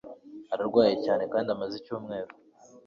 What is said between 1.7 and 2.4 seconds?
icyumweru.